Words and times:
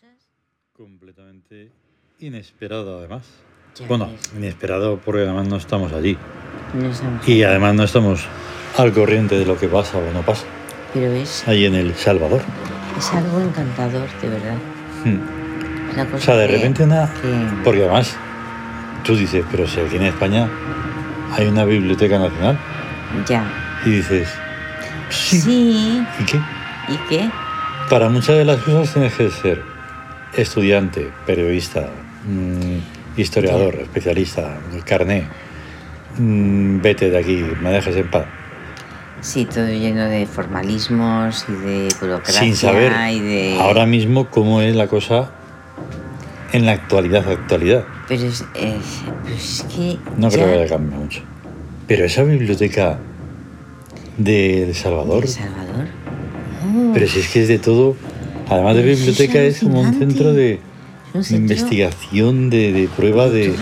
cosas. 0.00 0.28
Completamente 0.76 1.72
inesperado, 2.20 2.98
además. 2.98 3.22
Ya 3.76 3.86
Bueno, 3.86 4.08
ves, 4.10 4.32
inesperado 4.36 4.98
porque 5.04 5.22
además 5.22 5.48
no 5.48 5.56
estamos 5.56 5.92
allí. 5.92 6.16
no 6.74 6.88
estamos 6.90 7.26
Y 7.28 7.42
además 7.42 7.74
no 7.74 7.84
estamos 7.84 8.24
al 8.76 8.92
corriente 8.92 9.38
de 9.38 9.44
lo 9.44 9.58
que 9.58 9.66
pasa 9.68 9.98
o 9.98 10.12
no 10.12 10.22
pasa 10.22 10.44
Pero 10.94 11.12
es, 11.12 11.46
ahí 11.48 11.64
en 11.64 11.74
El 11.74 11.94
Salvador. 11.94 12.42
es 12.96 13.12
algo 13.12 13.40
encantador, 13.40 14.08
de 14.20 14.28
verdad. 14.28 14.56
Hmm. 15.04 15.20
Una 15.94 16.08
O 16.14 16.18
sea, 16.20 16.36
de 16.36 16.46
que- 16.46 16.52
repente 16.56 16.84
una... 16.84 17.12
que- 17.20 17.62
Porque 17.64 17.80
además, 17.82 18.16
tú 19.04 19.16
dices, 19.16 19.44
pero 19.50 19.66
si 19.66 19.80
aquí 19.80 19.96
en 19.96 20.04
España 20.04 20.48
hay 21.32 21.46
una 21.48 21.64
biblioteca 21.64 22.18
nacional 22.18 22.58
Ya. 23.28 23.44
y 23.84 23.90
dices, 23.90 24.28
sí, 25.10 25.40
Sí. 25.40 26.06
¿y 26.20 26.24
qué? 26.24 26.40
¿Y 26.88 26.96
qué? 27.08 27.30
Para 27.90 28.08
muchas 28.08 28.36
de 28.36 28.44
las 28.44 28.58
cosas 28.62 28.92
tienes 28.92 29.14
que 29.14 29.30
ser 29.30 29.62
estudiante, 30.36 31.10
periodista, 31.26 31.88
mm, 32.26 33.20
historiador, 33.20 33.76
especialista, 33.76 34.58
carné. 34.84 35.24
Mm, 36.18 36.80
vete 36.80 37.10
de 37.10 37.18
aquí, 37.18 37.44
me 37.62 37.70
dejes 37.70 37.96
en 37.96 38.10
paz. 38.10 38.26
Sí, 39.20 39.44
todo 39.46 39.66
lleno 39.66 40.04
de 40.04 40.26
formalismos 40.26 41.44
y 41.48 41.52
de 41.52 41.88
burocracia 42.00 42.40
Sin 42.40 42.54
saber 42.54 42.92
y 43.10 43.18
de... 43.18 43.58
ahora 43.58 43.84
mismo 43.84 44.28
cómo 44.30 44.60
es 44.60 44.76
la 44.76 44.86
cosa 44.86 45.32
en 46.52 46.66
la 46.66 46.72
actualidad, 46.72 47.28
actualidad. 47.28 47.84
Pero 48.06 48.26
es, 48.26 48.44
eh, 48.54 48.76
es 49.34 49.66
que... 49.74 49.98
No 50.16 50.28
ya 50.28 50.36
creo 50.36 50.46
que 50.46 50.60
haya 50.60 50.68
cambiado 50.68 51.02
mucho. 51.02 51.22
Pero 51.88 52.04
esa 52.04 52.22
biblioteca 52.22 52.98
de 54.18 54.64
El 54.64 54.74
Salvador, 54.74 55.24
¿El 55.24 55.28
Salvador? 55.28 55.86
Oh, 56.64 56.90
pero 56.94 57.06
si 57.08 57.20
es 57.20 57.28
que 57.28 57.42
es 57.42 57.48
de 57.48 57.58
todo, 57.58 57.96
además 58.50 58.76
de 58.76 58.92
es 58.92 58.98
biblioteca 58.98 59.38
es 59.40 59.60
como 59.60 59.80
un 59.80 59.94
centro 59.94 60.32
de 60.32 60.60
investigación, 61.30 62.50
de, 62.50 62.72
de 62.72 62.88
prueba, 62.88 63.28
de... 63.28 63.54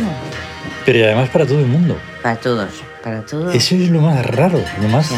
Pero 0.85 1.05
además 1.05 1.31
para 1.31 1.47
todo 1.47 1.59
el 1.59 1.67
mundo. 1.67 1.97
Para 2.23 2.37
todos, 2.37 2.71
para 3.03 3.23
todos. 3.23 3.55
Eso 3.55 3.75
es 3.75 3.91
lo 3.91 4.01
más 4.01 4.25
raro, 4.25 4.61
lo 4.81 4.89
más... 4.89 5.11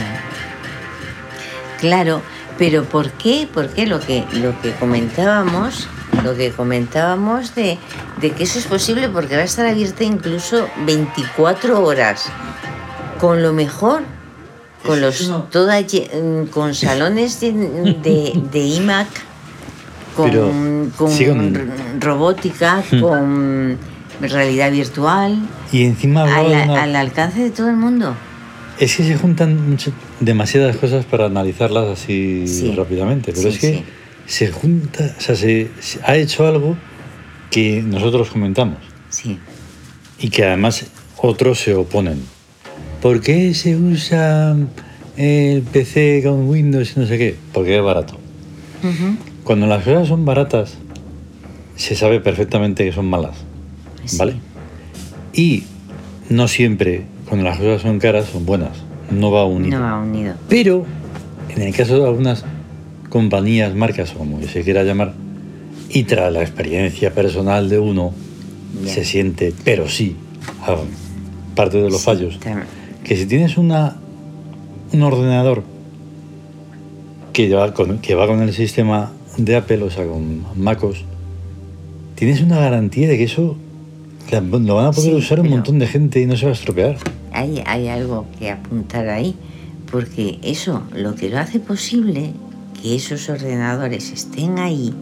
Claro, 1.81 2.23
pero 2.59 2.85
¿por 2.85 3.11
qué? 3.13 3.49
¿Por 3.53 3.69
qué 3.69 3.87
lo 3.87 4.01
que, 4.01 4.25
lo 4.33 4.61
que 4.61 4.73
comentábamos, 4.73 5.89
lo 6.25 6.37
que 6.37 6.51
comentábamos 6.51 7.55
de, 7.55 7.79
de 8.21 8.31
que 8.33 8.43
eso 8.45 8.59
es 8.59 8.67
posible 8.67 9.09
porque 9.09 9.37
va 9.37 9.43
a 9.43 9.45
estar 9.45 9.67
abierta 9.67 10.03
incluso 10.03 10.69
24 10.85 11.85
horas, 11.85 12.27
con 13.21 13.43
lo 13.43 13.53
mejor, 13.53 14.03
con 14.85 15.01
los 15.01 15.33
toda 15.51 15.81
mm, 15.81 16.47
con 16.51 16.75
salones 16.75 17.41
de, 17.41 17.53
de, 17.53 18.33
de 18.51 18.59
iMac, 18.77 19.09
con, 20.19 20.31
Pero, 20.31 20.51
con 20.97 22.01
robótica, 22.01 22.83
Hmm. 22.91 23.01
con 23.01 23.77
realidad 24.21 24.73
virtual, 24.73 25.39
Y 25.71 25.85
encima 25.85 26.23
al, 26.25 26.49
de 26.49 26.57
una- 26.65 26.83
al 26.83 26.97
alcance 26.97 27.41
de 27.41 27.51
todo 27.51 27.69
el 27.71 27.77
mundo. 27.77 28.15
Es 28.81 28.97
que 28.97 29.05
se 29.05 29.17
juntan 29.17 29.71
mucho- 29.71 29.93
demasiadas 30.19 30.77
cosas 30.77 31.05
para 31.05 31.27
analizarlas 31.27 31.87
así 31.87 32.47
Sí. 32.49 32.75
rápidamente, 32.77 33.33
pero 33.33 33.43
Sí, 33.43 33.49
es 33.49 33.59
que 33.59 33.75
sí. 33.75 33.85
se 34.27 34.49
junta, 34.51 35.15
o 35.17 35.21
sea, 35.21 35.37
se, 35.37 35.71
se 35.79 36.01
ha 36.05 36.17
hecho 36.17 36.47
algo 36.49 36.77
que 37.51 37.81
nosotros 37.87 38.29
comentamos 38.31 38.79
Sí. 39.11 39.39
y 40.19 40.31
que 40.31 40.45
además 40.45 40.85
otros 41.17 41.61
se 41.61 41.75
oponen. 41.75 42.21
¿Por 43.01 43.21
qué 43.21 43.55
se 43.55 43.77
usa 43.77 44.57
el 45.17 45.63
PC 45.63 46.23
con 46.25 46.49
Windows 46.49 46.95
y 46.97 47.01
no 47.01 47.07
sé 47.07 47.19
qué? 47.19 47.37
Porque 47.53 47.77
es 47.77 47.83
barato. 47.85 48.19
Cuando 49.49 49.67
las 49.67 49.83
cosas 49.83 50.09
son 50.09 50.27
baratas, 50.27 50.75
se 51.75 51.95
sabe 51.97 52.21
perfectamente 52.21 52.85
que 52.85 52.93
son 52.93 53.07
malas, 53.09 53.35
Sí. 54.05 54.19
¿vale? 54.19 54.35
Y 55.33 55.63
no 56.29 56.49
siempre, 56.49 57.05
cuando 57.27 57.47
las 57.47 57.57
cosas 57.57 57.81
son 57.81 57.99
caras, 57.99 58.27
son 58.27 58.45
buenas. 58.45 58.73
No 59.11 59.31
va 59.31 59.47
unido. 59.47 59.79
No 59.79 59.85
va 59.87 59.99
unido. 60.03 60.35
Pero, 60.51 60.85
en 61.49 61.63
el 61.63 61.75
caso 61.75 61.99
de 61.99 62.05
algunas 62.07 62.45
compañías, 63.09 63.75
marcas 63.75 64.13
o 64.15 64.19
como 64.19 64.39
se 64.43 64.61
quiera 64.65 64.83
llamar, 64.85 65.15
y 65.89 66.03
tras 66.03 66.31
la 66.31 66.43
experiencia 66.43 67.15
personal 67.15 67.71
de 67.71 67.79
uno, 67.79 68.13
se 68.85 69.03
siente, 69.07 69.55
pero 69.65 69.89
sí, 69.89 70.15
parte 71.55 71.79
de 71.81 71.89
los 71.89 72.01
Sí, 72.01 72.05
fallos, 72.05 72.39
que 73.03 73.17
si 73.17 73.25
tienes 73.25 73.57
una, 73.57 73.97
un 74.93 75.03
ordenador 75.03 75.63
que 77.33 77.49
va, 77.55 77.73
con, 77.73 77.97
que 78.01 78.15
va 78.15 78.27
con 78.27 78.43
el 78.43 78.53
sistema 78.53 79.13
de 79.39 79.57
Apple, 79.57 79.83
o 79.83 79.91
sea, 79.91 80.05
con 80.07 80.45
MacOS, 80.57 81.05
tienes 82.15 82.43
una 82.43 82.59
garantía 82.59 83.09
de 83.09 83.17
que 83.17 83.25
eso 83.25 83.57
lo 84.31 84.75
van 84.75 84.87
a 84.87 84.91
poder 84.93 85.11
Sí, 85.13 85.17
usar 85.17 85.41
un 85.41 85.49
montón 85.49 85.79
de 85.79 85.87
gente 85.87 86.21
y 86.21 86.27
no 86.27 86.37
se 86.37 86.45
va 86.45 86.51
a 86.51 86.55
estropear. 86.55 86.99
Hay, 87.33 87.63
hay 87.65 87.89
algo 87.89 88.27
que 88.39 88.51
apuntar 88.51 89.09
ahí, 89.09 89.35
porque 89.91 90.39
eso, 90.43 90.83
lo 90.95 91.15
que 91.15 91.31
lo 91.31 91.39
hace 91.39 91.61
posible 91.61 92.33
que 92.83 92.95
esos 92.95 93.29
ordenadores 93.31 94.13
estén 94.13 94.59
ahí, 94.59 94.93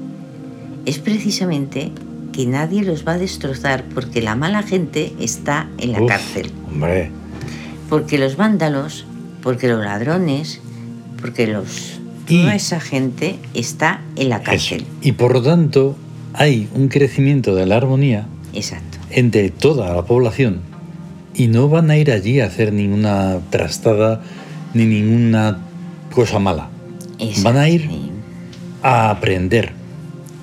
es 0.85 0.99
precisamente 0.99 1.91
que 2.33 2.47
nadie 2.47 2.85
los 2.85 3.07
va 3.07 3.13
a 3.15 3.19
destrozar, 3.19 3.85
porque 3.95 4.23
la 4.23 4.37
mala 4.37 4.63
gente 4.63 5.13
está 5.19 5.69
en 5.79 5.93
la 5.93 6.03
Uf, 6.03 6.09
cárcel. 6.09 6.51
Hombre, 6.71 7.11
Porque 7.89 8.19
los 8.19 8.37
vándalos, 8.37 9.07
porque 9.43 9.69
los 9.69 9.83
ladrones, 9.83 10.61
porque 11.21 11.47
los... 11.47 12.01
Y- 12.29 12.41
Toda 12.43 12.55
esa 12.55 12.81
gente 12.81 13.39
está 13.55 14.03
en 14.17 14.29
la 14.31 14.37
Eso. 14.37 14.45
cárcel. 14.45 14.85
Y 15.03 15.13
por 15.13 15.33
lo 15.33 15.43
tanto, 15.43 15.97
hay 16.35 16.69
un 16.75 16.89
crecimiento 16.89 17.55
de 17.55 17.67
la 17.67 17.77
armonía 17.77 18.27
Exacto. 18.53 18.99
entre 19.11 19.51
toda 19.51 19.95
la 19.95 20.03
población 20.05 20.61
y 21.35 21.47
no 21.49 21.69
van 21.69 21.91
a 21.91 21.97
ir 21.97 22.11
allí 22.11 22.41
a 22.41 22.47
hacer 22.47 22.73
ninguna 22.73 23.39
trastada 23.51 24.23
ni 24.75 24.85
ninguna 24.87 25.59
cosa 26.13 26.39
mala. 26.39 26.69
Van 27.43 27.57
a 27.57 27.69
ir 27.69 27.89
a 28.83 29.11
aprender, 29.11 29.73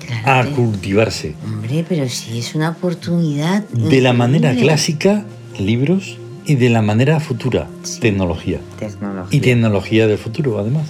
Claro 0.06 0.50
a 0.50 0.52
cultivarse. 0.54 1.34
Hombre, 1.44 1.84
pero 1.88 2.08
si 2.08 2.38
es 2.38 2.54
una 2.54 2.70
oportunidad. 2.70 3.62
De 3.68 4.00
la 4.00 4.12
manera 4.12 4.54
clásica, 4.54 5.24
libros, 5.58 6.18
y 6.46 6.56
de 6.56 6.68
la 6.68 6.82
manera 6.82 7.20
futura, 7.20 7.68
Sí. 7.84 8.00
tecnología. 8.00 8.58
Tecnología. 8.78 9.36
Y 9.36 9.40
tecnología 9.40 10.06
del 10.06 10.18
futuro, 10.18 10.58
además. 10.58 10.88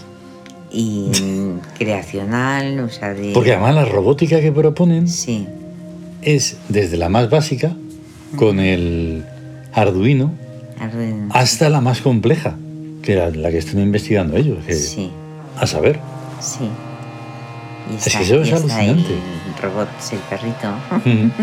Y 0.76 1.10
creacional, 1.78 2.80
o 2.80 2.88
sea, 2.88 3.14
de. 3.14 3.32
Porque 3.32 3.52
además 3.52 3.74
la 3.76 3.84
robótica 3.84 4.40
que 4.40 4.50
proponen 4.52 5.06
Sí, 5.08 5.46
es 6.22 6.56
desde 6.68 6.96
la 6.96 7.08
más 7.08 7.30
básica, 7.30 7.76
con 8.36 8.58
el 8.58 9.24
Arduino, 9.72 10.32
hasta 11.30 11.68
la 11.70 11.80
más 11.80 12.00
compleja, 12.00 12.56
que 13.02 13.14
la, 13.14 13.30
la 13.30 13.50
que 13.50 13.58
están 13.58 13.80
investigando 13.80 14.36
ellos. 14.36 14.58
que- 14.66 14.74
Sí, 14.74 15.10
A 15.58 15.66
saber. 15.66 16.00
sí. 16.40 16.64
Y 17.92 17.96
Es 17.96 18.04
que 18.16 18.22
eso 18.22 18.40
es 18.40 18.50
alucinante. 18.52 19.12
El 19.12 19.62
robot, 19.62 19.88
el 20.10 20.18
perrito. 20.18 20.72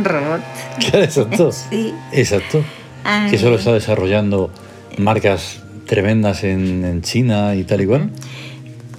Robot. 0.09 0.41
Claro, 0.79 1.03
exacto. 1.05 1.51
Sí. 1.69 1.93
Exacto. 2.11 2.63
Ay. 3.03 3.29
Que 3.29 3.35
eso 3.35 3.49
lo 3.51 3.57
está 3.57 3.73
desarrollando 3.73 4.49
marcas 4.97 5.59
tremendas 5.85 6.43
en, 6.43 6.83
en 6.83 7.01
China 7.03 7.55
y 7.55 7.63
tal 7.63 7.81
y 7.81 7.85
cual. 7.85 8.09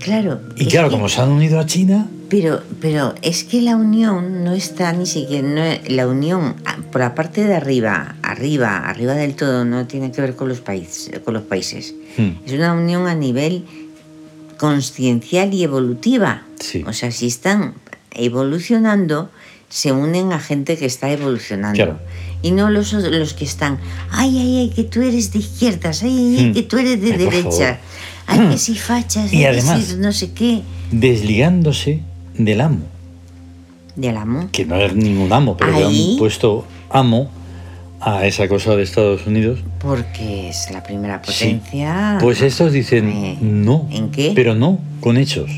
Claro. 0.03 0.41
Y 0.57 0.67
claro, 0.67 0.89
que- 0.89 0.95
como 0.97 1.09
se 1.09 1.21
han 1.21 1.31
unido 1.31 1.59
a 1.61 1.67
China, 1.67 2.09
Pero, 2.29 2.63
pero 2.81 3.15
es 3.23 3.45
que 3.45 3.61
la 3.61 3.77
unión 3.77 4.43
no 4.43 4.53
está 4.53 4.93
ni 4.93 5.07
siquiera. 5.07 5.47
no- 5.47 5.95
la 5.95 6.07
unión 6.09 6.57
ah, 6.65 6.79
por 6.91 7.01
la 7.03 7.15
parte 7.15 7.45
de 7.45 7.55
arriba, 7.55 8.17
arriba, 8.23 8.79
arriba 8.89 9.13
del 9.15 9.35
todo, 9.35 9.65
no 9.65 9.87
tiene 9.87 10.11
que 10.13 10.21
ver 10.23 10.35
con 10.35 10.49
los 10.49 10.61
países. 10.61 11.11
Con 11.25 11.35
los 11.35 11.43
países. 11.45 11.95
hmm, 12.17 12.31
Es 12.47 12.53
una 12.53 12.73
unión 12.73 13.07
a 13.07 13.15
nivel 13.15 13.65
consciencial 14.59 15.53
y 15.55 15.63
evolutiva. 15.65 16.43
Sí. 16.61 16.85
O 16.87 16.93
sea, 16.93 17.11
si 17.11 17.27
están 17.27 17.75
evolucionando, 18.13 19.31
se 19.69 19.93
unen 19.93 20.33
a 20.33 20.39
gente 20.39 20.77
que 20.77 20.87
está 20.87 21.11
evolucionando. 21.11 21.77
Claro. 21.77 21.99
Y 22.43 22.51
no 22.51 22.71
los, 22.71 22.93
los 22.93 23.35
que 23.35 23.45
están, 23.45 23.79
ay, 24.11 24.37
ay, 24.39 24.57
ay, 24.61 24.71
que 24.75 24.85
tú 24.85 25.01
eres 25.03 25.33
de 25.33 25.39
izquierdas, 25.39 26.03
ay, 26.03 26.11
ay, 26.17 26.37
ay, 26.39 26.51
Hmm. 26.51 26.53
que 26.55 26.63
tú 26.63 26.79
eres 26.79 27.01
de 27.01 27.13
Ay, 27.13 27.19
por 27.25 27.33
derecha, 28.27 28.43
ay, 28.45 28.51
que 28.53 28.59
si 28.59 28.75
fachas, 28.77 29.33
Y 29.33 29.45
además- 29.45 29.97
no 29.97 30.13
sé 30.13 30.33
qué. 30.33 30.63
desligándose 30.91 32.01
del 32.39 32.61
amo, 32.61 32.81
Del 33.97 34.17
amo. 34.17 34.49
que 34.53 34.65
no 34.65 34.77
es 34.77 34.95
ningún 34.95 35.33
amo, 35.33 35.57
pero 35.57 35.73
le 35.79 35.85
han 35.85 36.19
puesto 36.19 36.65
amo 36.91 37.31
a 38.01 38.27
esa 38.27 38.49
cosa 38.49 38.75
de 38.75 38.83
Estados 38.83 39.27
Unidos. 39.27 39.61
Porque 39.81 40.49
es 40.49 40.71
la 40.73 40.83
primera 40.83 41.21
Sí. 41.25 41.33
potencia. 41.61 42.19
Pues 42.21 42.43
estos 42.43 42.73
dicen 42.73 43.09
Eh, 43.09 43.39
no. 43.41 43.87
¿en 43.91 44.11
qué? 44.11 44.33
Pero 44.35 44.55
no 44.55 44.79
con 45.01 45.17
hechos. 45.17 45.51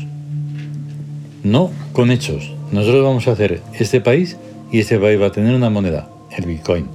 No 1.43 1.71
con 1.93 2.11
hechos. 2.11 2.51
Nosotros 2.71 3.03
vamos 3.03 3.27
a 3.27 3.31
hacer 3.31 3.61
este 3.79 4.01
país 4.01 4.37
y 4.71 4.79
este 4.79 4.97
país 4.99 5.19
va 5.21 5.27
a 5.27 5.31
tener 5.31 5.55
una 5.55 5.69
moneda, 5.69 6.07
el 6.35 6.45
Bitcoin. 6.45 6.87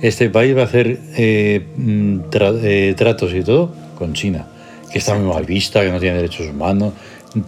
Este 0.00 0.30
país 0.30 0.56
va 0.56 0.62
a 0.62 0.64
hacer 0.64 0.98
eh, 1.16 1.66
mm, 1.76 2.30
tra- 2.30 2.58
eh, 2.62 2.94
tratos 2.96 3.32
y 3.34 3.42
todo 3.42 3.74
con 3.98 4.14
China, 4.14 4.46
que 4.92 4.98
está 4.98 5.14
muy 5.14 5.32
mal 5.32 5.44
vista, 5.44 5.80
que 5.82 5.90
no 5.90 5.98
tiene 6.00 6.16
derechos 6.16 6.48
humanos, 6.48 6.92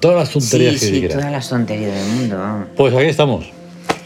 todas 0.00 0.16
las 0.18 0.30
tonterías 0.30 0.74
sí, 0.74 0.80
que 0.80 0.86
sí, 0.86 1.00
quieran. 1.00 1.18
todas 1.18 1.32
las 1.32 1.48
tonterías 1.48 1.94
del 1.94 2.14
mundo. 2.14 2.66
Pues 2.76 2.94
aquí 2.94 3.06
estamos. 3.06 3.50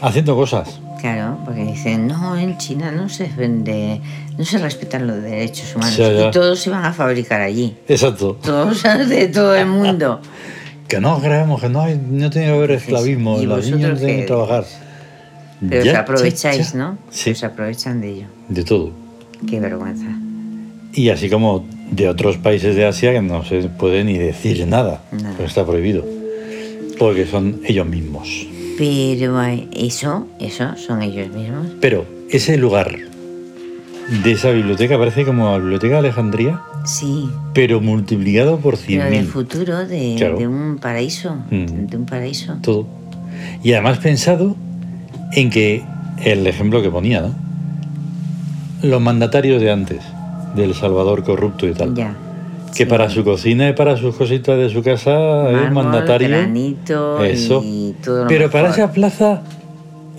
haciendo 0.01 0.35
cosas. 0.35 0.79
Claro, 0.99 1.37
porque 1.45 1.63
dicen, 1.63 2.07
no, 2.07 2.35
en 2.35 2.57
China 2.57 2.91
no 2.91 3.07
se 3.07 3.27
vende, 3.27 4.01
no 4.35 4.43
se 4.43 4.57
respetan 4.57 5.05
los 5.05 5.21
derechos 5.21 5.75
humanos. 5.75 5.95
Ya, 5.95 6.11
ya. 6.11 6.27
Y 6.27 6.31
todos 6.31 6.59
se 6.59 6.71
van 6.71 6.85
a 6.85 6.91
fabricar 6.93 7.39
allí. 7.41 7.75
Exacto. 7.87 8.37
Todos 8.41 8.81
de 9.07 9.27
todo 9.27 9.55
el 9.55 9.67
mundo. 9.67 10.21
Que 10.87 11.01
no 11.01 11.19
creemos 11.19 11.59
que 11.59 11.67
no, 11.67 11.81
hay, 11.81 11.97
no 11.97 12.29
tiene 12.29 12.47
que 12.47 12.53
haber 12.53 12.71
esclavismo, 12.71 13.41
¿Y 13.41 13.45
los 13.45 13.65
niños 13.69 13.89
no 13.91 13.97
tienen 13.97 14.21
que 14.21 14.25
trabajar. 14.25 14.63
Pero 15.69 15.83
Ya, 15.83 15.91
os 15.91 15.97
aprovecháis, 15.97 16.67
ya, 16.67 16.71
ya. 16.71 16.77
¿no? 16.79 16.97
Sí, 17.09 17.31
Os 17.31 17.43
aprovechan 17.43 17.99
de 17.99 18.09
ello. 18.09 18.27
de 18.47 18.63
todo. 18.63 18.91
Qué 19.49 19.59
vergüenza. 19.59 20.05
Y 20.93 21.09
así 21.09 21.29
como 21.29 21.65
de 21.91 22.09
otros 22.09 22.37
países 22.37 22.75
de 22.75 22.85
Asia 22.85 23.11
que 23.13 23.21
no 23.21 23.43
se 23.45 23.63
puede 23.69 24.03
ni 24.03 24.17
decir 24.17 24.65
nada, 24.67 25.01
pues 25.37 25.49
está 25.49 25.65
prohibido. 25.65 26.05
Porque 26.99 27.25
son 27.25 27.61
ellos 27.65 27.85
mismos. 27.87 28.47
Pero 28.77 29.41
eso, 29.75 30.27
eso 30.39 30.75
son 30.77 31.01
ellos 31.01 31.29
mismos. 31.33 31.67
Pero 31.79 32.05
ese 32.29 32.57
lugar 32.57 32.95
de 34.23 34.31
esa 34.31 34.51
biblioteca 34.51 34.97
parece 34.97 35.25
como 35.25 35.51
la 35.51 35.57
Biblioteca 35.59 35.93
de 35.93 35.99
Alejandría, 35.99 36.61
Sí, 36.85 37.29
pero 37.53 37.81
multiplicado 37.81 38.59
por 38.59 38.77
pero 38.77 39.03
del 39.03 39.25
100.000. 39.25 39.25
futuro, 39.27 39.85
de, 39.85 40.15
Claro. 40.17 40.37
de 40.37 40.47
un 40.47 40.77
paraíso. 40.77 41.35
Mm. 41.51 41.87
De 41.87 41.97
un 41.97 42.05
paraíso. 42.05 42.55
Todo. 42.61 42.87
Y 43.61 43.73
además 43.73 43.97
pensado 43.97 44.55
en 45.33 45.49
que 45.49 45.83
el 46.23 46.47
ejemplo 46.47 46.81
que 46.81 46.89
ponía, 46.89 47.19
¿no? 47.21 47.35
Los 48.83 49.01
mandatarios 49.01 49.61
de 49.61 49.69
antes, 49.71 49.99
del 50.57 50.73
Salvador 50.73 51.23
corrupto 51.23 51.67
y 51.67 51.73
tal. 51.73 51.93
Ya. 51.95 52.13
Que 52.75 52.83
Sí. 52.83 52.85
para 52.85 53.09
su 53.09 53.23
cocina 53.23 53.69
y 53.69 53.73
para 53.73 53.95
sus 53.97 54.15
cositas 54.15 54.57
de 54.57 54.69
su 54.69 54.83
casa 54.83 55.49
es 55.49 55.71
mandatario. 55.71 56.27
granito 56.29 57.23
Eso. 57.23 57.61
y 57.63 57.95
todo 58.03 58.23
lo 58.23 58.27
Pero 58.27 58.51
para 58.51 58.69
esa 58.69 58.91
plaza, 58.91 59.41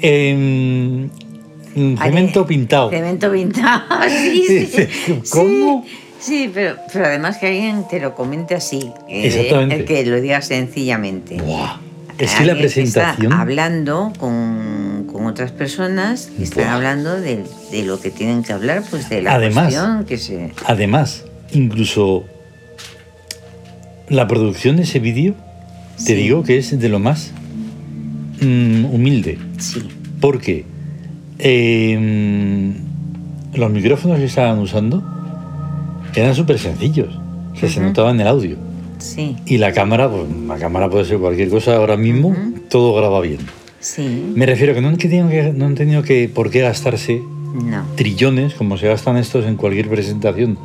en, 0.01 1.11
en 1.77 1.99
cemento 1.99 2.47
pintado. 2.47 2.91
Cemento 2.91 3.31
pintado, 3.31 3.83
sí, 4.09 4.67
sí. 4.67 5.21
¿cómo? 5.31 5.85
Sí, 6.19 6.51
pero, 6.53 6.77
pero 6.93 7.05
además 7.07 7.37
que 7.39 7.47
alguien 7.47 7.85
te 7.89 8.01
lo 8.01 8.15
comente 8.15 8.55
así. 8.57 8.91
eh, 9.09 9.27
Exactamente. 9.27 9.85
que 9.85 10.05
lo 10.07 10.21
diga 10.21 10.43
sencillamente. 10.43 11.37
Buah. 11.41 11.77
Es 12.19 12.35
que 12.35 12.45
la 12.47 12.53
está 12.55 12.61
presentación. 12.63 13.33
hablando 13.33 14.13
con, 14.19 14.98
con 15.19 15.27
otras 15.27 15.51
personas 15.51 16.31
que 16.37 16.45
están 16.45 16.65
Buah. 16.65 16.75
hablando 16.77 17.21
de, 17.21 17.45
de 17.73 17.83
lo 17.85 18.01
que 18.01 18.11
tienen 18.11 18.45
que 18.45 18.53
hablar, 18.53 18.85
pues 18.89 19.09
de 19.09 19.21
la 19.23 19.35
Además- 19.35 19.75
cuestión 19.75 20.05
que 20.05 20.17
se... 20.17 20.53
Además, 20.65 21.25
incluso 21.53 22.25
la 24.09 24.27
producción 24.29 24.77
de 24.77 24.85
ese 24.85 25.01
vídeo, 25.01 25.35
te 26.07 26.15
digo 26.15 26.45
que 26.45 26.59
es 26.59 26.79
de 26.79 26.89
lo 26.89 27.01
más 27.01 27.33
mm, 28.41 28.85
humilde. 28.87 29.39
Sí, 29.59 29.83
Porque 30.21 30.65
eh, 31.41 32.73
los 33.55 33.71
micrófonos 33.71 34.19
que 34.19 34.25
estaban 34.27 34.59
usando 34.61 35.03
eran 36.15 36.35
súper 36.35 36.59
sencillos. 36.59 37.09
O 37.55 37.57
sea, 37.59 37.69
se 37.69 37.81
notaba 37.81 38.13
en 38.13 38.21
el 38.21 38.29
audio. 38.29 38.57
sí, 38.99 39.37
Y 39.47 39.59
la 39.59 39.73
cámara, 39.73 40.09
pues 40.09 40.23
la 40.47 40.57
cámara 40.59 40.89
puede 40.89 41.05
ser 41.05 41.19
cualquier 41.19 41.49
cosa 41.51 41.75
ahora 41.77 41.97
mismo, 41.97 42.37
todo 42.71 42.95
graba 42.95 43.21
bien. 43.21 43.39
Sí. 43.81 44.33
Me 44.35 44.47
refiero 44.47 44.75
que 44.75 44.81
no 44.81 44.89
han 44.89 44.99
tenido 44.99 45.29
que, 45.29 45.53
no 45.53 45.67
han 45.67 45.75
tenido 45.75 46.03
que 46.03 46.29
por 46.29 46.51
qué 46.51 46.61
gastarse 46.61 47.21
No, 47.55 47.85
trillones, 47.97 48.55
como 48.55 48.77
se 48.77 48.87
gastan 48.89 49.17
estos 49.17 49.47
en 49.47 49.57
cualquier 49.57 49.89
presentación 49.89 50.59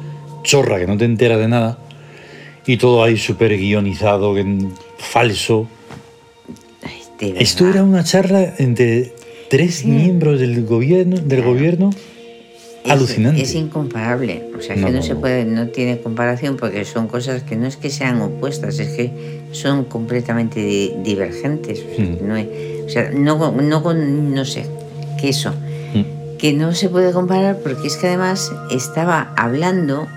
chorra 0.44 0.80
que 0.80 0.88
no 0.88 0.98
te 0.98 1.06
enteras 1.06 1.40
de 1.40 1.48
nada, 1.48 1.78
y 2.66 2.78
todo 2.78 3.04
ahí 3.04 3.18
súper 3.18 3.58
guionizado, 3.58 4.36
falso. 4.98 5.68
Ay, 6.84 7.34
Esto 7.40 7.68
era 7.70 7.84
una 7.84 8.04
charla 8.04 8.54
entre 8.58 9.14
tres 9.50 9.76
Sí. 9.76 9.88
miembros 9.88 10.40
del 10.40 10.66
gobierno, 10.66 11.16
del 11.18 11.40
Claro. 11.40 11.54
gobierno 11.54 11.90
Es- 12.84 12.92
alucinante. 12.92 13.42
Es, 13.42 13.56
incomparable. 13.56 14.44
O 14.58 14.62
sea, 14.62 14.76
No, 14.76 14.88
que 14.88 14.92
no, 14.92 14.98
no, 15.00 15.04
se 15.04 15.16
puede, 15.16 15.46
no 15.46 15.68
tiene 15.70 16.00
comparación 16.00 16.58
porque 16.58 16.84
son 16.84 17.08
cosas 17.08 17.44
que 17.44 17.56
no 17.56 17.66
es 17.68 17.78
que 17.78 17.90
sean 17.90 18.22
opuestas, 18.22 18.78
es 18.80 18.90
que 18.90 19.12
son 19.54 19.86
completamente 19.86 20.60
di- 20.66 20.92
divergentes. 21.04 21.80
O 21.90 21.96
sea, 21.96 22.06
Mm. 22.06 22.16
que 22.18 22.24
no, 22.24 22.36
es- 22.36 22.48
sea, 22.94 23.10
no, 23.12 23.52
no, 23.52 23.84
con- 23.84 24.34
no 24.34 24.46
sé, 24.46 24.66
que 25.20 25.30
eso, 25.30 25.52
Mm. 25.94 26.38
que 26.38 26.54
no 26.54 26.74
se 26.74 26.90
puede 26.90 27.12
comparar 27.12 27.58
porque 27.60 27.88
es 27.88 27.98
que 27.98 28.08
además 28.08 28.52
estaba 28.72 29.34
hablando 29.38 30.08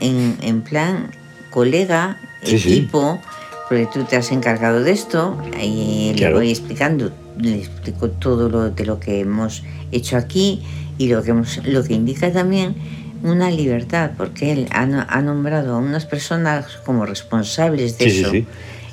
en, 0.00 0.36
en 0.42 0.62
plan 0.62 1.10
colega, 1.50 2.18
Sí, 2.42 2.58
sí. 2.58 2.72
equipo, 2.72 3.20
porque 3.68 3.88
tú 3.92 4.04
te 4.04 4.16
has 4.16 4.30
encargado 4.32 4.82
de 4.82 4.90
esto, 4.92 5.38
y 5.62 6.12
le 6.16 6.32
voy 6.32 6.50
explicando, 6.50 7.10
le 7.38 7.56
explico 7.58 8.10
todo 8.10 8.48
lo 8.48 8.70
de 8.70 8.84
lo 8.84 9.00
que 9.00 9.20
hemos 9.20 9.62
hecho 9.92 10.16
aquí 10.18 10.62
y 10.98 11.08
lo 11.08 11.22
que, 11.22 11.30
hemos, 11.30 11.64
lo 11.66 11.82
que 11.82 11.94
indica 11.94 12.30
también 12.32 12.74
una 13.22 13.50
libertad, 13.50 14.10
porque 14.18 14.52
él 14.52 14.68
ha, 14.72 14.82
ha 14.82 15.22
nombrado 15.22 15.74
a 15.76 15.78
unas 15.78 16.04
personas 16.04 16.66
como 16.84 17.06
responsables 17.06 17.96
de 17.96 18.04
Sí, 18.04 18.10
sí, 18.10 18.20
eso. 18.20 18.30
sí. 18.32 18.46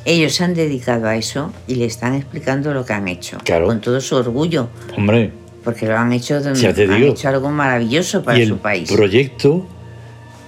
Ellos 0.06 0.33
se 0.33 0.44
han 0.44 0.53
dedicado 0.56 1.07
a 1.07 1.15
eso 1.15 1.51
y 1.68 1.75
le 1.75 1.86
están 1.86 2.15
explicando 2.15 2.74
lo 2.74 2.86
que 2.86 2.94
han 2.94 3.07
hecho, 3.07 3.38
Claro. 3.44 3.68
con 3.68 3.81
todo 3.81 4.01
su 4.01 4.15
orgullo, 4.15 4.68
Hombre, 4.98 5.31
porque 5.63 5.86
lo 5.86 5.98
han 5.98 6.12
hecho, 6.12 6.42
de- 6.42 6.56
Ya 6.56 6.74
te 6.74 6.83
han 6.86 6.95
digo. 7.00 7.12
hecho 7.13 7.30
algo 7.30 7.50
maravilloso 7.51 8.24
para 8.24 8.39
y 8.39 8.42
el 8.44 8.48
su 8.50 8.57
país. 8.57 8.92
proyecto 8.92 9.65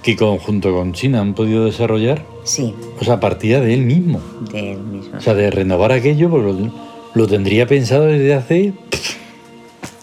que 0.01 0.15
conjunto 0.17 0.73
con 0.73 0.93
China 0.93 1.21
han 1.21 1.33
podido 1.35 1.65
desarrollar, 1.65 2.25
Sí, 2.43 2.73
o 2.99 3.03
sea, 3.05 3.19
partía 3.19 3.61
de 3.61 3.73
él 3.75 3.81
mismo. 3.83 4.19
de 4.51 4.73
él 4.73 4.79
mismo. 4.79 5.17
O 5.17 5.21
sea, 5.21 5.33
de 5.35 5.49
renovar 5.51 5.91
aquello, 5.91 6.29
pues 6.29 6.43
lo, 6.43 6.71
lo 7.13 7.27
tendría 7.27 7.67
pensado 7.67 8.05
desde 8.05 8.33
hace 8.33 8.73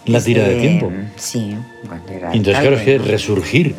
la 0.05 0.23
tira 0.23 0.43
de 0.43 0.55
Desde- 0.55 0.61
tiempo. 0.67 0.91
Sí, 1.17 1.55
cuando 1.87 2.11
era 2.13 2.31
entonces, 2.33 2.61
claro, 2.61 2.77
es 2.77 2.83
que 2.83 2.97
resurgir 2.97 3.75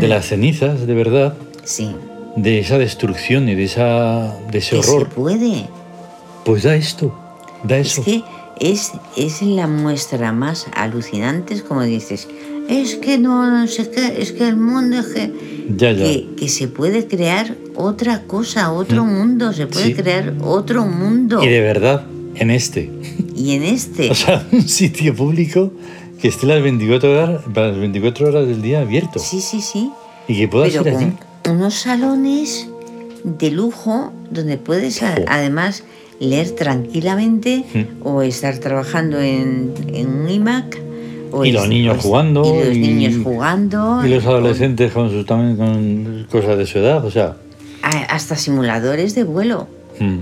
de 0.00 0.08
las 0.08 0.26
cenizas, 0.28 0.86
de 0.86 0.94
verdad, 0.94 1.34
Sí, 1.62 1.94
de 2.36 2.58
esa 2.58 2.78
destrucción 2.78 3.48
y 3.48 3.54
de, 3.54 3.64
esa, 3.64 4.36
de 4.50 4.58
ese 4.58 4.76
que 4.76 4.82
se 4.82 4.90
horror, 4.90 5.08
puede. 5.10 5.66
pues 6.44 6.62
da 6.64 6.74
esto, 6.76 7.14
da 7.62 7.78
Es 7.78 7.92
eso. 7.92 8.04
que 8.04 8.22
es, 8.60 8.92
es 9.16 9.42
la 9.42 9.66
muestra 9.66 10.32
más 10.32 10.66
alucinante, 10.74 11.54
es 11.54 11.62
como 11.62 11.82
dices, 11.82 12.28
es 12.68 12.96
que 12.96 13.18
no, 13.18 13.50
no 13.50 13.66
sé 13.66 13.90
qué, 13.90 14.20
es 14.20 14.32
que 14.32 14.48
el 14.48 14.56
mundo 14.56 14.98
es 14.98 15.06
que, 15.06 15.32
Ya, 15.76 15.92
ya. 15.92 16.04
que, 16.04 16.28
que 16.36 16.48
se 16.48 16.68
puede 16.68 17.06
crear 17.06 17.54
otra 17.76 18.22
cosa, 18.22 18.72
otro 18.72 19.04
mundo, 19.04 19.52
se 19.52 19.66
puede 19.66 19.86
Sí. 19.86 19.94
crear 19.94 20.34
otro 20.42 20.86
mundo. 20.86 21.42
Y 21.42 21.48
de 21.48 21.60
verdad, 21.60 22.04
en 22.36 22.50
este. 22.50 22.90
Y 23.36 23.52
en 23.52 23.62
este, 23.64 24.10
O 24.12 24.14
sea, 24.14 24.46
un 24.52 24.62
sitio 24.68 25.14
público 25.14 25.70
que 26.20 26.28
esté 26.28 26.46
las 26.46 26.62
24 26.62 27.10
horas, 27.12 27.40
las 27.54 27.76
24 27.76 28.28
horas 28.28 28.46
del 28.48 28.62
día 28.62 28.80
abierto. 28.80 29.18
sí, 29.18 29.40
sí, 29.40 29.60
sí, 29.60 29.90
Y 30.26 30.36
que 30.36 30.48
puedas 30.48 30.70
pero 30.72 30.90
ir 30.90 30.96
allí. 30.96 31.12
Unos 31.48 31.74
salones 31.74 32.68
de 33.24 33.50
lujo 33.50 34.12
donde 34.30 34.56
puedes 34.58 35.02
a- 35.02 35.16
además 35.26 35.84
leer 36.20 36.50
tranquilamente 36.52 37.64
Mm. 37.74 38.06
o 38.06 38.22
estar 38.22 38.58
trabajando 38.58 39.20
en, 39.20 39.72
en 39.92 40.08
un 40.08 40.28
iMac. 40.28 40.78
o 41.36 41.44
Y 41.44 41.50
los 41.50 41.64
es- 41.64 41.68
niños 41.68 41.96
es- 41.96 42.02
jugando, 42.04 42.44
Y 42.44 42.64
los 42.68 42.76
y- 42.76 42.80
niños 42.80 43.14
jugando. 43.24 44.06
Y 44.06 44.08
los 44.08 44.24
adolescentes 44.24 44.92
con 44.92 45.10
sus 45.10 45.26
también 45.26 45.56
con 45.56 46.26
cosas 46.30 46.56
de 46.56 46.64
su 46.64 46.78
edad, 46.78 47.04
o 47.04 47.10
sea. 47.10 47.36
hasta 48.08 48.36
simuladores 48.36 49.14
de 49.16 49.24
vuelo. 49.24 49.66
mm, 49.98 50.18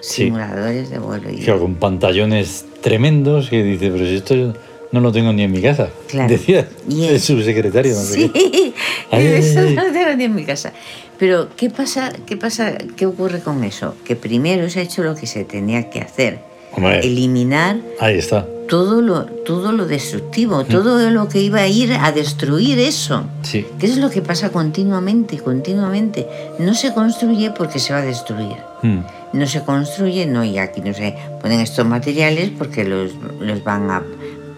Sí. 0.00 0.24
Simuladores 0.24 0.90
de 0.90 0.98
vuelo. 0.98 1.30
y- 1.30 1.44
con 1.46 1.74
pantallones 1.76 2.66
tremendos 2.82 3.48
que 3.48 3.62
dice, 3.64 3.90
pero 3.90 4.04
si 4.04 4.16
esto 4.16 4.34
yo 4.34 4.52
no 4.92 5.00
lo 5.00 5.12
tengo 5.12 5.32
ni 5.32 5.42
en 5.42 5.50
mi 5.52 5.60
casa. 5.62 5.88
Claro. 6.08 6.28
Decía 6.28 6.66
el 6.88 7.20
subsecretario. 7.20 7.94
No 7.94 8.00
Sí. 8.00 8.30
Ay, 9.10 9.26
eso 9.26 9.60
ay, 9.60 9.66
ay. 9.68 9.74
no 9.74 9.84
lo 9.86 9.92
tengo 9.92 10.14
ni 10.16 10.24
en 10.24 10.34
mi 10.34 10.44
casa. 10.44 10.72
Pero, 11.18 11.48
¿qué 11.56 11.70
pasa, 11.70 12.12
¿qué 12.26 12.36
pasa? 12.36 12.76
¿Qué 12.96 13.06
ocurre 13.06 13.40
con 13.40 13.64
eso? 13.64 13.94
Que 14.04 14.16
primero 14.16 14.68
se 14.70 14.80
ha 14.80 14.82
hecho 14.82 15.02
lo 15.02 15.14
que 15.14 15.26
se 15.26 15.44
tenía 15.44 15.90
que 15.90 16.00
hacer. 16.00 16.38
Hombre, 16.72 17.00
Eliminar 17.00 17.78
ahí 17.98 18.18
está. 18.18 18.46
todo 18.68 19.00
lo, 19.00 19.24
todo 19.24 19.72
lo 19.72 19.86
destructivo, 19.86 20.64
todo 20.64 21.10
lo 21.10 21.28
que 21.28 21.40
iba 21.40 21.60
a 21.60 21.66
ir 21.66 21.92
a 21.94 22.12
destruir 22.12 22.78
eso. 22.78 23.24
Sí. 23.42 23.66
Que 23.80 23.86
eso 23.86 23.94
es 23.96 24.00
lo 24.00 24.10
que 24.10 24.20
pasa 24.22 24.50
continuamente, 24.50 25.38
continuamente. 25.38 26.26
No 26.58 26.74
se 26.74 26.92
construye 26.92 27.50
porque 27.50 27.78
se 27.78 27.92
va 27.94 28.00
a 28.00 28.02
destruir. 28.04 28.56
Mm, 28.82 28.98
No 29.32 29.46
se 29.46 29.62
construye, 29.62 30.26
no, 30.26 30.44
y 30.44 30.58
aquí 30.58 30.80
no 30.82 30.92
se 30.94 31.14
ponen 31.40 31.60
estos 31.60 31.84
materiales 31.86 32.50
porque 32.56 32.84
los, 32.84 33.12
los 33.40 33.64
van 33.64 33.90
a 33.90 34.02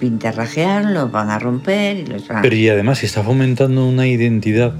pintarrajear, 0.01 0.87
los 0.87 1.13
van 1.13 1.31
a 1.31 1.39
romper 1.39 1.99
y 1.99 2.07
los 2.07 2.27
van 2.27 2.43
Pero 2.43 2.57
y 2.57 2.69
además 2.69 2.99
se 2.99 3.07
está 3.07 3.23
fomentando 3.23 3.87
una 3.87 4.07
identidad 4.09 4.73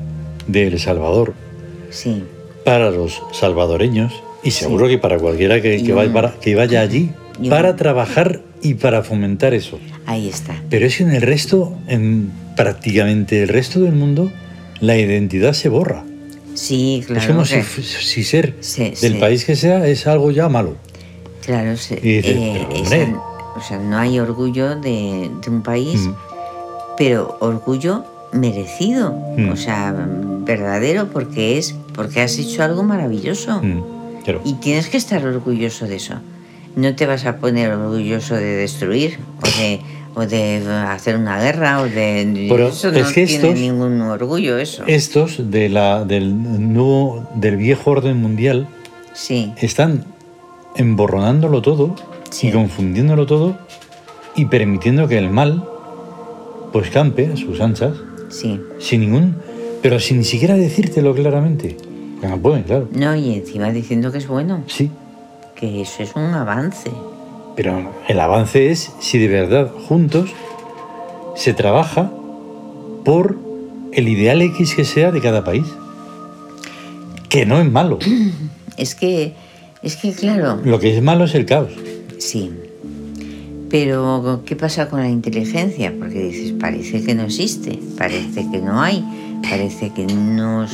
de 0.49 0.67
El 0.67 0.81
Salvador 0.81 1.35
Sí, 1.91 2.25
para 2.65 2.91
los 2.91 3.23
salvadoreños 3.33 4.13
y 4.43 4.51
seguro 4.53 4.89
que 4.89 4.97
para 4.99 5.19
cualquiera 5.19 5.61
que, 5.61 5.77
vaya, 5.93 6.09
un- 6.09 6.15
para- 6.15 6.33
que 6.41 6.55
vaya 6.55 6.81
allí 6.81 7.11
para 7.49 7.77
trabajar 7.77 8.41
y 8.63 8.75
para 8.75 9.03
fomentar 9.03 9.55
eso. 9.55 9.79
ahí 10.07 10.29
está. 10.29 10.55
Pero 10.71 10.87
es 10.87 10.97
que 10.97 11.03
en 11.05 11.11
el 11.13 11.23
resto, 11.23 11.77
en 11.89 12.31
prácticamente 12.57 13.43
el 13.43 13.49
resto 13.49 13.81
del 13.81 13.93
mundo, 13.95 14.31
la 14.81 14.97
identidad 14.97 15.53
se 15.53 15.69
borra. 15.69 16.05
Sí, 16.55 17.03
claro. 17.07 17.21
es 17.21 17.27
como 17.29 17.45
si, 17.45 17.55
que- 17.57 17.63
fu- 17.63 17.83
si 17.83 18.25
ser 18.25 18.55
Sí, 18.61 18.93
del 19.01 19.13
sí. 19.15 19.19
país 19.21 19.45
que 19.45 19.57
sea 19.57 19.87
es 19.87 20.07
algo 20.07 20.31
ya 20.31 20.49
malo. 20.49 20.77
Claro, 21.45 21.71
Y 21.71 21.73
dices, 21.73 22.37
eh, 22.37 22.67
pero, 22.69 22.81
hombre. 22.83 23.30
O 23.57 23.61
sea, 23.61 23.79
no 23.79 23.99
hay 23.99 24.19
orgullo 24.19 24.77
de, 24.77 25.31
de 25.43 25.51
un 25.51 25.63
país, 25.63 26.01
Mm. 26.07 26.15
pero 26.97 27.37
orgullo 27.41 28.05
merecido. 28.33 29.13
Mm. 29.37 29.51
O 29.51 29.57
sea, 29.57 29.95
verdadero 30.45 31.09
porque 31.09 31.59
es 31.59 31.75
porque 31.95 32.21
has 32.23 32.39
hecho 32.39 32.63
algo 32.63 32.83
maravilloso. 32.83 33.61
Mm, 33.63 34.01
Claro. 34.25 34.43
Y 34.45 34.53
tienes 34.55 34.89
que 34.91 34.99
estar 34.99 35.25
orgulloso 35.25 35.87
de 35.87 35.97
eso. 35.97 36.15
No 36.77 36.95
te 36.95 37.07
vas 37.07 37.25
a 37.25 37.39
poner 37.39 37.73
orgulloso 37.73 38.35
de 38.35 38.55
destruir 38.57 39.19
o 39.43 39.47
de, 39.59 39.81
o 40.15 40.27
de 40.27 40.63
hacer 40.89 41.17
una 41.17 41.41
guerra 41.41 41.81
o 41.81 41.85
de... 41.85 42.47
Pero 42.51 42.69
eso 42.69 42.91
es 42.91 42.95
no 43.03 43.09
que 43.09 43.27
tiene 43.27 43.33
estos- 43.33 43.55
ningún 43.55 44.01
orgullo 44.03 44.59
eso. 44.59 44.85
Estos 44.87 45.51
de 45.51 45.71
la, 45.71 46.05
del 46.05 46.37
nuevo, 46.73 47.27
del 47.35 47.57
viejo 47.57 47.93
orden 47.93 48.19
mundial 48.21 48.69
Sí, 49.15 49.53
están 49.57 50.05
emborronándolo 50.77 51.63
todo 51.63 51.95
Sí. 52.31 52.49
y 52.49 52.53
confundiéndolo 52.53 53.27
todo 53.27 53.59
y 54.37 54.47
permitiendo 54.47 55.09
que 55.09 55.19
el 55.19 55.31
mal 55.31 55.65
pues 56.73 56.91
campe 56.91 57.31
a 57.33 57.37
sus 57.37 57.61
anchas 57.61 57.95
sí. 58.29 58.61
sin 58.79 59.01
ningún 59.01 59.37
pero 59.83 59.99
sin 59.99 60.19
ni 60.19 60.25
siquiera 60.25 60.57
decírtelo 60.57 61.15
claramente. 61.15 61.77
Que 62.21 62.29
no 62.29 62.39
pueden 62.39 62.65
claro. 62.65 62.89
No, 62.93 63.17
y 63.17 63.35
encima 63.35 63.71
diciendo 63.71 64.13
que 64.13 64.19
es 64.19 64.29
bueno, 64.29 64.63
sí. 64.67 64.91
Que 65.55 65.81
eso 65.81 66.03
es 66.03 66.15
un 66.15 66.35
avance. 66.35 66.91
pero 67.57 67.91
el 68.09 68.21
avance 68.21 68.71
es 68.71 68.93
si 69.01 69.19
de 69.19 69.29
verdad 69.29 69.71
juntos 69.89 70.31
se 71.35 71.55
trabaja 71.55 72.11
por 73.05 73.39
el 73.93 74.09
ideal 74.09 74.43
X 74.43 74.75
que 74.75 74.85
sea 74.85 75.11
de 75.13 75.21
cada 75.21 75.45
país. 75.45 75.65
Que 77.29 77.47
no 77.47 77.61
es 77.61 77.71
malo. 77.71 77.99
Es 78.77 78.95
que, 78.95 79.35
es 79.83 79.97
que 79.97 80.13
claro, 80.15 80.59
lo 80.65 80.79
que 80.79 80.97
es 80.97 81.03
malo 81.03 81.25
es 81.25 81.35
el 81.35 81.45
caos 81.45 81.71
sí. 82.21 82.53
Pero, 83.71 84.43
¿qué 84.45 84.57
pasa 84.57 84.89
con 84.89 85.01
la 85.01 85.09
inteligencia? 85.09 85.95
Porque 85.97 86.19
dices, 86.25 86.53
parece 86.59 87.05
que 87.05 87.15
no 87.15 87.23
existe, 87.25 87.79
parece 87.97 88.51
que 88.51 88.59
no 88.59 88.83
hay, 88.83 89.05
parece 89.49 89.91
que 89.91 90.07
no, 90.07 90.67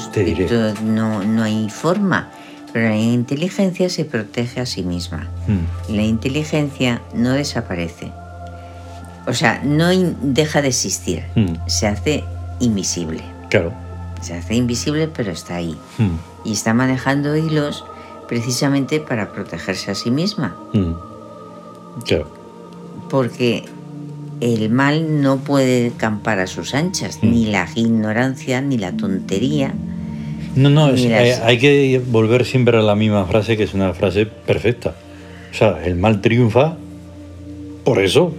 no, 0.83 1.23
no 1.23 1.43
hay 1.43 1.69
forma. 1.69 2.31
Pero 2.73 2.89
la 2.89 2.97
inteligencia 2.97 3.91
se 3.91 4.05
protege 4.07 4.61
a 4.61 4.67
sí 4.67 4.83
misma. 4.83 5.29
Mm, 5.47 5.95
La 5.95 6.03
inteligencia 6.03 7.03
no 7.15 7.33
desaparece. 7.33 8.11
O 9.27 9.35
sea, 9.35 9.61
no 9.65 9.89
deja 10.23 10.63
de 10.63 10.69
existir. 10.69 11.23
mm, 11.35 11.55
Se 11.69 11.87
hace 11.87 12.25
invisible. 12.61 13.21
claro 13.51 13.73
Se 14.23 14.33
hace 14.35 14.55
invisible, 14.55 15.09
pero 15.09 15.33
está 15.33 15.57
ahí. 15.57 15.77
Mm, 15.99 16.49
Y 16.49 16.53
está 16.53 16.73
manejando 16.73 17.37
hilos 17.37 17.85
precisamente 18.27 19.01
para 19.01 19.33
protegerse 19.33 19.91
a 19.91 19.95
sí 19.95 20.11
misma. 20.11 20.57
Claro 22.05 22.29
Porque 23.11 23.65
el 24.41 24.69
mal 24.71 25.23
no 25.23 25.39
puede 25.39 25.93
campar 25.97 26.41
a 26.41 26.47
sus 26.47 26.75
anchas, 26.75 27.21
Mm. 27.23 27.31
ni 27.31 27.47
la 27.47 27.69
ignorancia, 27.75 28.61
ni 28.61 28.77
la 28.79 28.93
tontería. 28.93 29.73
No, 30.57 30.71
no, 30.71 30.89
es- 30.91 31.41
hay, 31.41 31.59
que 31.59 32.01
volver 32.07 32.45
siempre 32.45 32.77
a 32.79 32.83
la 32.83 32.95
misma 32.95 33.25
frase, 33.27 33.57
que 33.57 33.63
es 33.65 33.75
una 33.75 33.93
frase 33.95 34.27
perfecta. 34.27 34.95
O 35.53 35.55
sea, 35.55 35.85
el 35.85 35.97
mal 35.97 36.21
triunfa 36.21 36.77
por 37.85 38.01
eso. 38.03 38.35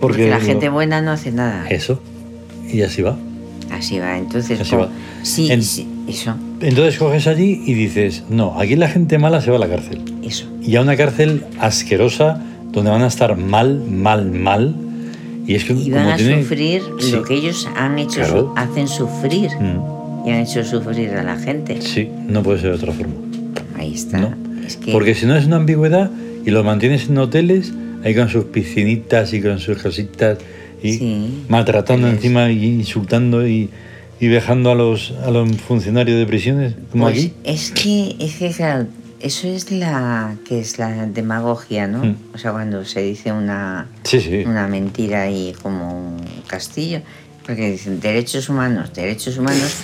Porque, 0.00 0.24
Porque 0.24 0.28
la 0.30 0.40
gente 0.40 0.68
buena 0.70 1.00
no 1.02 1.10
hace 1.12 1.30
nada. 1.30 1.68
Eso. 1.68 2.00
Y 2.72 2.82
así 2.82 3.02
va. 3.02 3.16
Así 3.70 3.98
va. 3.98 4.16
Entonces, 4.18 4.60
Así 4.60 4.70
como- 4.70 4.84
va. 4.84 4.90
Sí, 5.22 5.50
En- 5.52 5.62
sí, 5.62 5.86
eso, 6.08 6.34
Entonces 6.60 6.98
coges 6.98 7.26
allí 7.26 7.62
y 7.66 7.74
dices, 7.74 8.24
no, 8.28 8.58
aquí 8.58 8.76
la 8.76 8.88
gente 8.88 9.18
mala 9.18 9.40
se 9.40 9.50
va 9.50 9.56
a 9.56 9.60
la 9.60 9.68
cárcel. 9.68 10.02
eso. 10.22 10.46
Y 10.62 10.76
a 10.76 10.80
una 10.82 10.96
cárcel 10.96 11.44
asquerosa 11.58 12.42
donde 12.72 12.90
van 12.90 13.02
a 13.02 13.06
estar 13.08 13.36
mal, 13.36 13.80
mal, 13.88 14.30
mal. 14.30 14.74
Y 15.46 15.54
es 15.54 15.64
que 15.64 15.72
Y 15.72 15.90
van 15.90 16.02
como 16.04 16.14
a 16.14 16.16
tiene- 16.16 16.42
sufrir 16.42 16.82
Sí. 17.00 17.12
lo 17.12 17.22
que 17.24 17.34
ellos 17.34 17.68
han 17.76 17.98
hecho, 17.98 18.20
Claro. 18.20 18.52
su- 18.54 18.58
hacen 18.60 18.88
sufrir. 18.88 19.50
Mm, 19.58 20.26
Y 20.28 20.30
han 20.30 20.40
hecho 20.40 20.62
sufrir 20.64 21.10
a 21.10 21.22
la 21.22 21.36
gente. 21.38 21.80
sí, 21.80 22.08
no 22.28 22.42
puede 22.42 22.60
ser 22.60 22.70
de 22.70 22.76
otra 22.76 22.92
forma. 22.92 23.14
Ahí 23.76 23.94
está. 23.94 24.18
No. 24.18 24.34
Es 24.66 24.76
que, 24.76 24.92
Porque 24.92 25.14
si 25.14 25.26
no 25.26 25.34
es 25.36 25.46
una 25.46 25.56
ambigüedad 25.56 26.10
y 26.44 26.50
lo 26.50 26.62
mantienes 26.62 27.08
en 27.08 27.18
hoteles, 27.18 27.72
ahí 28.04 28.14
con 28.14 28.28
sus 28.28 28.44
piscinitas 28.44 29.32
y 29.32 29.40
con 29.40 29.58
sus 29.58 29.78
cositas 29.82 30.38
y 30.82 30.92
Sí. 30.92 31.44
maltratando 31.48 32.08
encima 32.08 32.50
y 32.50 32.64
insultando 32.66 33.46
y, 33.48 33.70
y 34.20 34.26
dejando 34.28 34.70
a 34.70 34.74
los, 34.74 35.12
a 35.24 35.30
los 35.30 35.50
funcionarios 35.56 36.18
de 36.18 36.26
prisiones, 36.26 36.74
como 36.92 37.04
pues, 37.04 37.16
aquí. 37.16 37.32
es 37.44 37.70
que, 37.72 38.16
es 38.18 38.34
que 38.36 38.50
claro, 38.50 38.86
eso 39.20 39.48
es 39.48 39.70
la 39.70 40.34
que 40.46 40.60
es 40.60 40.78
la 40.78 41.06
demagogia, 41.06 41.86
¿no? 41.86 42.04
Mm. 42.04 42.16
O 42.34 42.38
sea, 42.38 42.52
cuando 42.52 42.84
se 42.84 43.02
dice 43.02 43.32
una, 43.32 43.86
Sí, 44.04 44.20
sí. 44.20 44.42
una 44.46 44.66
mentira 44.66 45.30
y 45.30 45.52
como 45.62 45.92
un 46.16 46.16
castillo, 46.46 47.00
porque 47.46 47.70
dicen 47.70 48.00
derechos 48.00 48.48
humanos, 48.48 48.92
derechos 48.94 49.36
humanos, 49.38 49.74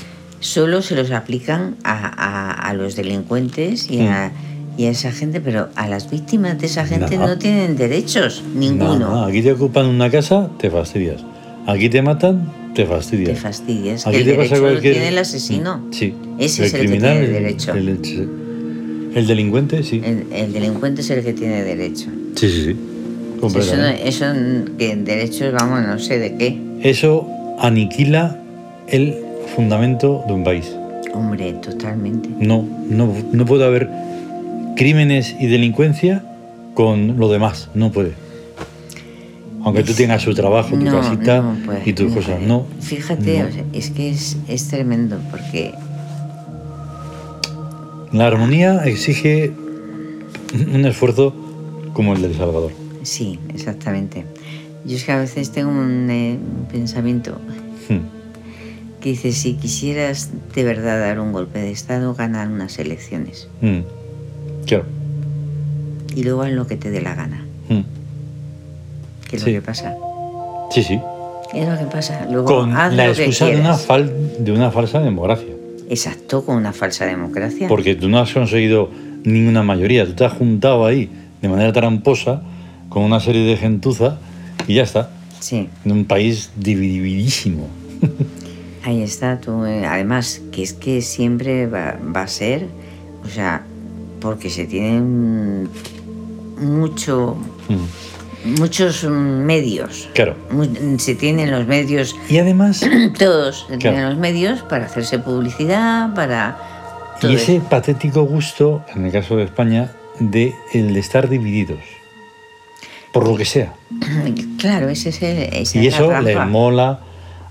solo 0.40 0.82
se 0.82 0.94
los 0.94 1.10
aplican 1.10 1.76
a, 1.84 1.92
a- 2.06 2.68
a 2.68 2.74
los 2.74 2.96
delincuentes 2.96 3.90
y 3.90 4.00
a, 4.06 4.32
y 4.76 4.84
a 4.86 4.90
esa 4.90 5.10
gente, 5.12 5.40
pero 5.40 5.68
a 5.74 5.88
las 5.88 6.10
víctimas 6.10 6.58
de 6.58 6.66
esa 6.66 6.86
gente 6.86 7.16
no 7.16 7.38
tienen 7.38 7.76
derechos, 7.76 8.42
No, 8.54 8.60
ninguno. 8.60 8.98
no, 8.98 9.24
aquí 9.24 9.42
te 9.42 9.52
ocupan 9.52 9.86
una 9.86 10.10
casa, 10.10 10.50
te 10.58 10.70
fastidias. 10.70 11.24
Aquí 11.66 11.88
te 11.88 12.00
matan, 12.02 12.52
te 12.74 12.82
Te 12.84 12.86
fastidias. 12.88 13.40
fastidias, 13.40 14.04
que 14.04 14.10
Aquí 14.10 14.18
el 14.18 14.24
te 14.24 14.30
pasa 14.34 14.42
derecho 14.42 14.56
lo 14.56 14.68
cualquier- 14.70 14.92
tiene 14.94 15.08
el 15.08 15.18
asesino. 15.18 15.86
Sí. 15.90 16.14
Ese 16.38 16.66
es 16.66 16.74
el 16.74 16.80
que 16.80 16.86
criminal, 16.86 17.18
derecho. 17.18 17.72
El, 17.74 17.88
el 17.88 18.00
delincuente, 19.26 19.82
sí. 19.82 20.02
El, 20.04 20.26
el 20.32 20.52
delincuente 20.52 21.00
es 21.00 21.08
el 21.10 21.24
que 21.24 21.32
tiene 21.32 21.62
derecho. 21.62 22.08
Sí, 22.34 22.48
sí, 22.50 22.64
sí. 22.64 22.76
Eso, 23.58 23.76
eso 24.04 24.26
que 24.78 24.96
derechos, 24.96 25.52
vamos, 25.52 25.86
no 25.86 25.98
sé 25.98 26.18
de 26.18 26.36
qué. 26.36 26.58
Eso 26.82 27.28
aniquila 27.60 28.38
el 28.88 29.14
fundamento 29.54 30.24
de 30.26 30.32
un 30.34 30.42
país. 30.44 30.70
Hombre, 31.14 31.52
totalmente. 31.62 32.28
No, 32.40 32.66
no, 32.90 33.12
no 33.32 33.44
puede 33.46 33.64
haber 33.64 33.88
crímenes 34.76 35.34
y 35.40 35.46
delincuencia 35.46 36.22
con 36.74 37.18
lo 37.18 37.30
demás, 37.30 37.70
no 37.74 37.90
puede. 37.92 38.12
Aunque 39.62 39.82
tú 39.82 39.92
tengas 39.94 40.22
su 40.22 40.34
trabajo, 40.34 40.70
tu 40.70 40.76
No, 40.84 41.00
casita 41.00 41.40
no 41.42 41.56
puede, 41.64 41.82
y 41.88 41.92
tus 41.92 42.08
no 42.10 42.14
cosas, 42.16 42.34
puede. 42.36 42.46
no. 42.46 42.66
Fíjate, 42.80 43.38
no. 43.40 43.48
o 43.48 43.52
sea, 43.52 43.64
es 43.72 43.90
que 43.90 44.10
es, 44.10 44.36
es 44.48 44.68
tremendo 44.68 45.18
porque 45.30 45.72
La 48.12 48.26
armonía 48.26 48.84
exige 48.84 49.52
un 50.54 50.84
esfuerzo 50.86 51.34
como 51.92 52.14
el 52.14 52.22
del 52.22 52.34
Salvador. 52.36 52.72
sí, 53.02 53.38
exactamente. 53.54 54.24
Yo 54.84 54.96
es 54.96 55.04
que 55.04 55.10
a 55.12 55.18
veces 55.18 55.50
tengo 55.50 55.70
un 55.70 56.08
eh, 56.10 56.38
pensamiento 56.70 57.38
Hmm, 57.88 57.98
que 59.00 59.10
dice, 59.10 59.32
si 59.32 59.54
quisieras 59.54 60.30
de 60.54 60.64
verdad 60.64 60.98
dar 61.00 61.18
un 61.20 61.32
golpe 61.32 61.58
de 61.60 61.70
Estado, 61.72 62.14
ganar 62.14 62.48
unas 62.48 62.78
elecciones. 62.78 63.48
hmm. 63.60 63.80
Claro. 64.66 64.84
Y 66.14 66.22
luego 66.24 66.42
haz 66.42 66.50
lo 66.52 66.66
que 66.66 66.76
te 66.76 66.90
dé 66.90 67.00
la 67.00 67.14
gana. 67.14 67.44
Hmm. 67.68 67.80
¿Qué 69.28 69.36
es 69.36 69.42
Sí. 69.42 69.52
lo 69.52 69.60
que 69.60 69.66
pasa? 69.66 69.94
Sí, 70.70 70.82
sí. 70.82 71.00
Es 71.54 71.68
lo 71.68 71.78
que 71.78 71.84
pasa. 71.86 72.26
Luego 72.30 72.46
Con 72.46 72.76
haz 72.76 72.92
la 72.94 73.08
lo 73.08 73.14
que 73.14 73.24
excusa 73.24 73.46
de 73.46 73.60
una, 73.60 73.76
fal- 73.76 74.12
de 74.38 74.52
una 74.52 74.70
falsa 74.72 75.00
democracia. 75.00 75.54
Exacto, 75.88 76.44
con 76.44 76.56
una 76.56 76.72
falsa 76.72 77.06
democracia. 77.06 77.68
Porque 77.68 77.94
tú 77.94 78.08
no 78.08 78.18
has 78.18 78.32
conseguido 78.32 78.90
ninguna 79.24 79.62
mayoría. 79.62 80.04
Tú 80.06 80.12
te 80.14 80.24
has 80.24 80.32
juntado 80.32 80.84
ahí 80.86 81.08
de 81.42 81.48
manera 81.48 81.72
tramposa 81.72 82.42
con 82.88 83.02
una 83.04 83.20
serie 83.20 83.42
de 83.46 83.56
gentuza 83.56 84.18
y 84.66 84.74
ya 84.74 84.82
está. 84.82 85.10
Sí. 85.40 85.68
En 85.84 85.92
un 85.92 86.04
país 86.04 86.50
divididísimo. 86.56 87.68
Ahí 88.84 89.02
está, 89.02 89.40
tú. 89.40 89.64
eh, 89.64 89.84
Además, 89.84 90.40
que 90.52 90.62
es 90.62 90.72
que 90.72 91.02
siempre 91.02 91.66
va, 91.66 91.98
va 92.14 92.22
a 92.22 92.28
ser, 92.28 92.66
o 93.24 93.28
sea, 93.28 93.64
porque 94.20 94.48
se 94.48 94.64
tienen 94.66 95.68
mucho, 96.60 97.36
Mm, 97.68 98.15
muchos 98.58 99.04
mm, 99.04 99.08
medios. 99.10 100.08
Claro. 100.14 100.34
Se 100.98 101.14
tienen 101.14 101.50
los 101.50 101.66
medios, 101.66 102.14
Y 102.28 102.38
además, 102.38 102.80
todos 103.18 103.60
se 103.68 103.76
tienen 103.78 103.94
Claro. 104.00 104.08
los 104.10 104.18
medios 104.18 104.62
para 104.62 104.86
hacerse 104.86 105.18
publicidad, 105.18 106.14
para. 106.14 106.56
todo 107.20 107.30
y 107.30 107.34
ese 107.36 107.56
eso. 107.56 107.64
patético 107.68 108.22
gusto, 108.24 108.82
en 108.94 109.06
el 109.06 109.12
caso 109.12 109.36
de 109.36 109.44
España, 109.44 109.92
de 110.18 110.54
el 110.72 110.94
de 110.94 111.00
estar 111.00 111.28
divididos. 111.28 111.80
Por 113.12 113.26
lo 113.28 113.36
que 113.36 113.44
sea. 113.44 113.72
Claro, 114.58 114.88
ese 114.88 115.10
es 115.10 115.22
el. 115.22 115.38
esa 115.54 115.78
Y 115.78 115.86
es 115.86 115.94
eso 115.94 116.20
le 116.20 116.36
mola 116.46 117.00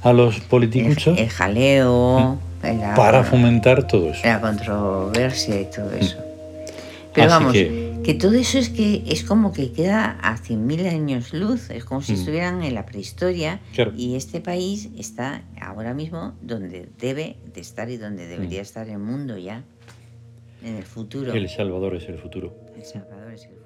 a 0.04 0.12
los 0.14 0.36
el, 0.38 0.42
politicuchos 0.44 1.18
el 1.18 1.30
jaleo, 1.30 2.38
la, 2.62 2.94
para 2.96 3.24
fomentar 3.24 3.88
todo 3.88 4.10
eso. 4.10 4.22
la 4.24 4.40
controversia 4.42 5.62
y 5.62 5.66
todo 5.66 5.92
eso. 5.94 6.18
Pero 7.14 7.28
Mm. 7.28 7.32
Así 7.32 7.40
vamos, 7.40 7.54
que- 7.54 7.85
que... 8.06 8.14
todo 8.14 8.34
eso 8.34 8.58
es 8.58 8.70
que 8.70 9.04
es 9.08 9.24
como 9.24 9.52
que 9.52 9.72
queda 9.72 10.18
a 10.22 10.38
100.000 10.38 10.88
años 10.88 11.34
luz, 11.34 11.70
es 11.70 11.84
como 11.86 12.02
si 12.02 12.14
Mm. 12.14 12.16
estuvieran 12.16 12.64
en 12.64 12.74
la 12.76 12.86
prehistoria 12.86 13.60
Claro. 13.74 13.94
y 13.98 14.16
este 14.16 14.40
país 14.42 14.90
está 14.98 15.44
ahora 15.60 15.94
mismo 15.94 16.34
donde 16.42 16.88
debe 17.00 17.38
de 17.54 17.62
estar 17.62 17.90
y 17.90 17.98
donde 17.98 18.28
debería 18.28 18.60
Mm. 18.60 18.64
estar 18.64 18.90
el 18.90 19.00
mundo 19.00 19.38
ya, 19.38 19.64
en 20.64 20.76
el 20.76 20.84
futuro. 20.84 21.34
El 21.34 21.48
Salvador 21.50 21.96
es 21.96 22.08
el 22.10 22.18
futuro. 22.18 22.56
El 22.76 22.84
Salvador 22.86 23.34
es 23.34 23.44
el 23.44 23.50
futuro. 23.50 23.65